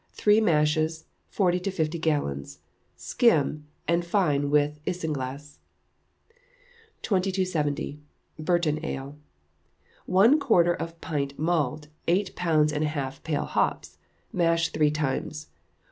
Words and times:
Three 0.13 0.41
mashes, 0.41 1.05
forty 1.29 1.59
to 1.59 1.69
fifty 1.69 1.99
gallons. 1.99 2.57
Skim, 2.95 3.67
and 3.87 4.03
fine 4.03 4.49
with 4.49 4.79
isinglass. 4.87 5.59
2270. 7.03 7.99
Burton 8.39 8.83
Ale. 8.83 9.15
One 10.07 10.39
quarter 10.39 10.73
of 10.73 10.99
pale 11.01 11.29
malt, 11.37 11.87
eight 12.07 12.35
pounds 12.35 12.73
and 12.73 12.83
a 12.83 12.87
half 12.87 13.21
pale 13.23 13.45
hops; 13.45 13.99
mash 14.33 14.69
three 14.69 14.89
times. 14.89 15.49